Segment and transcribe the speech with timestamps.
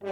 [0.00, 0.10] Good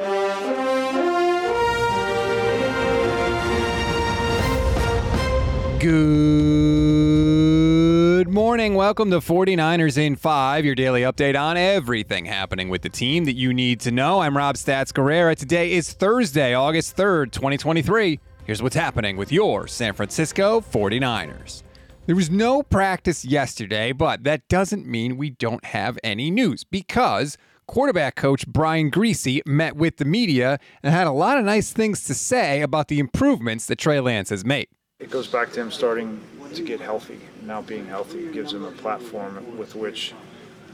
[8.26, 8.74] morning.
[8.74, 13.34] Welcome to 49ers in 5, your daily update on everything happening with the team that
[13.34, 14.18] you need to know.
[14.18, 15.36] I'm Rob Stats Guerrera.
[15.36, 18.18] Today is Thursday, August 3rd, 2023.
[18.44, 21.62] Here's what's happening with your San Francisco 49ers.
[22.06, 27.38] There was no practice yesterday, but that doesn't mean we don't have any news because
[27.66, 32.04] quarterback coach Brian Griese met with the media and had a lot of nice things
[32.04, 34.68] to say about the improvements that Trey Lance has made.
[34.98, 36.20] It goes back to him starting
[36.54, 37.20] to get healthy.
[37.42, 40.14] Now being healthy gives him a platform with which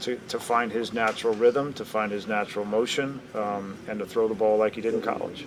[0.01, 4.27] to, to find his natural rhythm, to find his natural motion, um, and to throw
[4.27, 5.45] the ball like he did in college.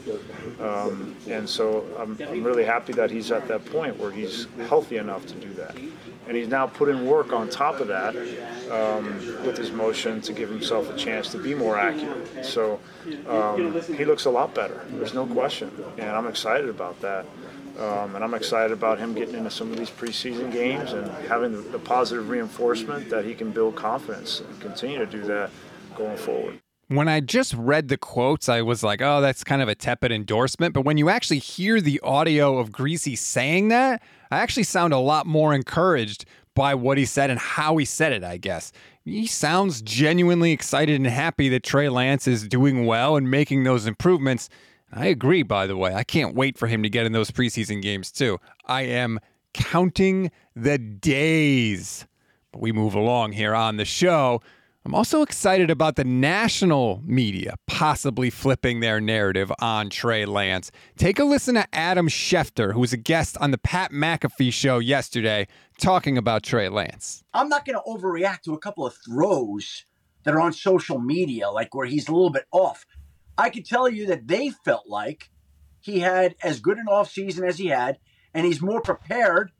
[0.60, 4.96] Um, and so I'm, I'm really happy that he's at that point where he's healthy
[4.96, 5.76] enough to do that.
[6.26, 8.16] And he's now put in work on top of that
[8.70, 9.04] um,
[9.44, 12.44] with his motion to give himself a chance to be more accurate.
[12.44, 12.80] So
[13.28, 14.84] um, he looks a lot better.
[14.90, 15.70] There's no question.
[15.98, 17.26] And I'm excited about that.
[17.78, 21.52] Um, and I'm excited about him getting into some of these preseason games and having
[21.52, 25.50] the, the positive reinforcement that he can build confidence and continue to do that
[25.94, 26.58] going forward.
[26.88, 30.12] When I just read the quotes, I was like, oh, that's kind of a tepid
[30.12, 30.72] endorsement.
[30.72, 34.98] But when you actually hear the audio of Griese saying that, I actually sound a
[34.98, 38.72] lot more encouraged by what he said and how he said it, I guess.
[39.04, 43.86] He sounds genuinely excited and happy that Trey Lance is doing well and making those
[43.86, 44.48] improvements.
[44.92, 45.94] I agree, by the way.
[45.94, 48.38] I can't wait for him to get in those preseason games, too.
[48.64, 49.20] I am
[49.52, 52.06] counting the days.
[52.52, 54.40] But we move along here on the show.
[54.86, 60.70] I'm also excited about the national media possibly flipping their narrative on Trey Lance.
[60.96, 64.78] Take a listen to Adam Schefter, who was a guest on the Pat McAfee show
[64.78, 65.48] yesterday,
[65.80, 67.24] talking about Trey Lance.
[67.34, 69.86] I'm not going to overreact to a couple of throws
[70.22, 72.86] that are on social media, like where he's a little bit off.
[73.36, 75.30] I can tell you that they felt like
[75.80, 77.98] he had as good an offseason as he had,
[78.32, 79.50] and he's more prepared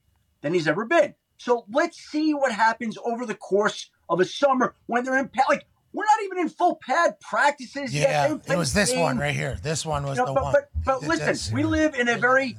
[0.42, 1.16] than he's ever been.
[1.36, 5.66] So let's see what happens over the course of a summer when they're in like
[5.92, 8.50] we're not even in full pad practices yeah, yet.
[8.50, 9.56] it was this one right here.
[9.62, 10.52] This one was you know, the but, one.
[10.52, 12.58] But, but listen, we live in a very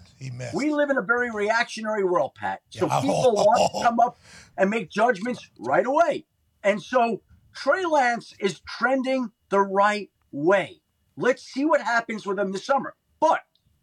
[0.56, 2.62] we live in a very reactionary world, Pat.
[2.69, 3.00] So Yeah.
[3.02, 4.18] people want to come up
[4.57, 6.25] and make judgments right away.
[6.63, 7.22] And so
[7.53, 10.81] Trey Lance is trending the right way.
[11.16, 12.96] Let's see what happens with him this summer.
[13.19, 13.41] But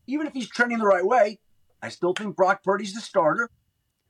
[0.08, 1.38] even if he's trending the right way,
[1.80, 3.48] I still think Brock Purdy's the starter.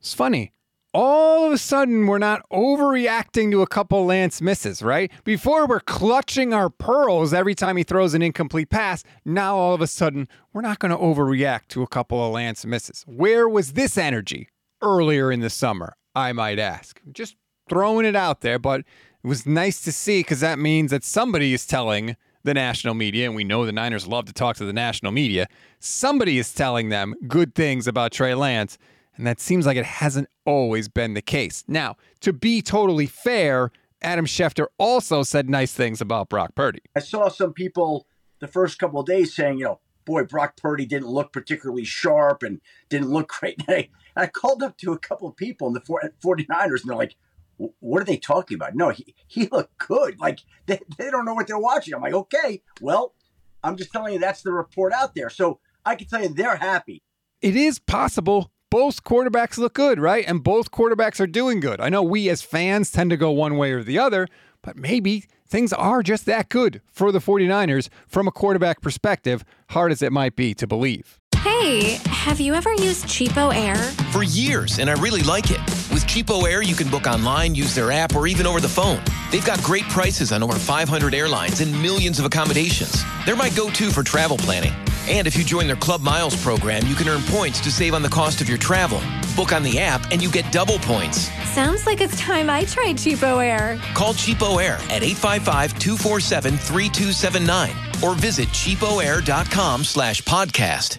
[0.01, 0.53] It's funny.
[0.97, 5.11] All of a sudden, we're not overreacting to a couple Lance misses, right?
[5.25, 9.03] Before we're clutching our pearls every time he throws an incomplete pass.
[9.25, 12.65] Now, all of a sudden, we're not going to overreact to a couple of Lance
[12.65, 13.05] misses.
[13.09, 14.51] Where was this energy
[14.83, 15.97] earlier in the summer?
[16.15, 17.01] I might ask.
[17.11, 17.35] Just
[17.69, 21.53] throwing it out there, but it was nice to see because that means that somebody
[21.53, 24.73] is telling the national media, and we know the Niners love to talk to the
[24.73, 25.49] national media.
[25.81, 28.79] Somebody is telling them good things about Trey Lance.
[29.17, 31.65] And that seems like it hasn't always been the case.
[31.69, 33.71] Now, to be totally fair,
[34.03, 36.81] Adam Schefter also said nice things about Brock Purdy.
[36.97, 38.07] I saw some people
[38.41, 42.43] the first couple of days saying, you know, boy, Brock Purdy didn't look particularly sharp
[42.43, 43.63] and didn't look great.
[43.67, 46.97] And I, I called up to a couple of people in the 49ers and they're
[46.97, 47.17] like,
[47.57, 48.75] what are they talking about?
[48.75, 50.19] No, he, he looked good.
[50.19, 51.95] Like they, they don't know what they're watching.
[51.95, 53.15] I'm like, okay, well,
[53.63, 55.31] I'm just telling you that's the report out there.
[55.31, 57.03] So I can tell you they're happy.
[57.41, 60.25] It is possible both quarterbacks look good, right?
[60.27, 61.81] And both quarterbacks are doing good.
[61.81, 64.27] I know we as fans tend to go one way or the other,
[64.63, 69.93] but maybe things are just that good for the 49ers from a quarterback perspective, hard
[69.93, 71.21] as it might be to believe.
[71.37, 73.77] Hey, have you ever used Cheapo Air?
[74.11, 75.61] For years, and I really like it.
[75.93, 79.01] With Cheapo Air, you can book online, use their app, or even over the phone.
[79.31, 83.05] They've got great prices on over 500 airlines and millions of accommodations.
[83.25, 84.73] They're my go to for travel planning.
[85.09, 88.03] And if you join their Club Miles program, you can earn points to save on
[88.03, 89.01] the cost of your travel.
[89.37, 91.29] Book on the app, and you get double points.
[91.51, 93.79] Sounds like it's time I tried Cheapo Air.
[93.95, 97.71] Call Cheapo Air at 855 247 3279
[98.03, 100.99] or visit cheapoair.com slash podcast.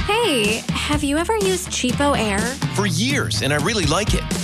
[0.00, 2.40] Hey, have you ever used Cheapo Air?
[2.76, 4.43] For years, and I really like it.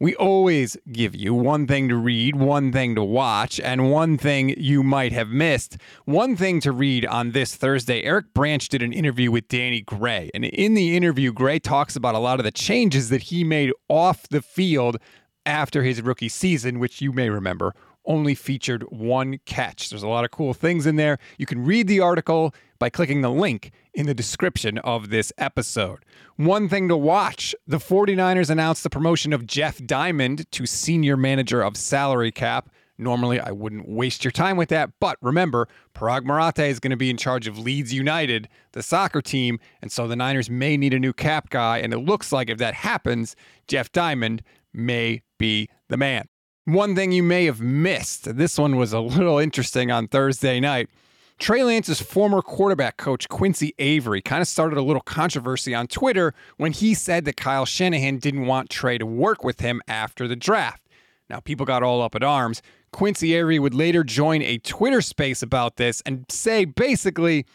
[0.00, 4.54] We always give you one thing to read, one thing to watch, and one thing
[4.56, 5.76] you might have missed.
[6.04, 10.30] One thing to read on this Thursday Eric Branch did an interview with Danny Gray.
[10.34, 13.72] And in the interview, Gray talks about a lot of the changes that he made
[13.88, 14.98] off the field
[15.44, 17.74] after his rookie season, which you may remember
[18.04, 19.90] only featured one catch.
[19.90, 21.18] There's a lot of cool things in there.
[21.36, 26.04] You can read the article by clicking the link in the description of this episode.
[26.36, 31.62] One thing to watch the 49ers announced the promotion of Jeff Diamond to senior manager
[31.62, 32.70] of salary cap.
[33.00, 36.96] Normally, I wouldn't waste your time with that, but remember, Paraag Marathe is going to
[36.96, 40.92] be in charge of Leeds United, the soccer team, and so the Niners may need
[40.92, 41.78] a new cap guy.
[41.78, 43.36] And it looks like if that happens,
[43.68, 44.42] Jeff Diamond
[44.72, 46.26] may be the man.
[46.64, 50.90] One thing you may have missed this one was a little interesting on Thursday night.
[51.38, 56.34] Trey Lance's former quarterback coach, Quincy Avery, kind of started a little controversy on Twitter
[56.56, 60.34] when he said that Kyle Shanahan didn't want Trey to work with him after the
[60.34, 60.82] draft.
[61.30, 62.60] Now, people got all up in arms.
[62.90, 67.46] Quincy Avery would later join a Twitter space about this and say basically,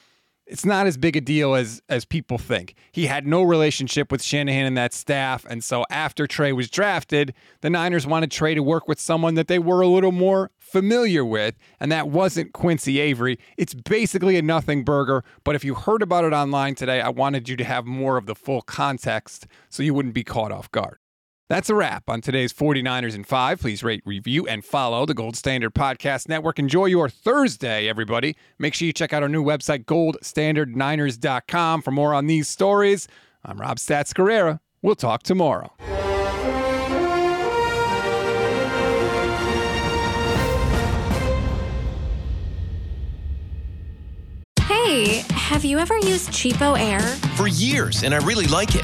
[0.45, 2.75] it's not as big a deal as as people think.
[2.91, 7.33] He had no relationship with Shanahan and that staff, and so after Trey was drafted,
[7.61, 11.23] the Niners wanted Trey to work with someone that they were a little more familiar
[11.23, 13.37] with, and that wasn't Quincy Avery.
[13.57, 17.47] It's basically a nothing burger, but if you heard about it online today, I wanted
[17.47, 20.97] you to have more of the full context so you wouldn't be caught off guard.
[21.49, 23.59] That's a wrap on today's 49ers in 5.
[23.59, 26.57] Please rate, review, and follow the Gold Standard Podcast Network.
[26.57, 28.37] Enjoy your Thursday, everybody.
[28.57, 33.07] Make sure you check out our new website, goldstandardniners.com, for more on these stories.
[33.43, 34.61] I'm Rob Stats Guerrera.
[34.81, 35.73] We'll talk tomorrow.
[44.61, 47.01] Hey, have you ever used Cheapo Air?
[47.35, 48.83] For years, and I really like it.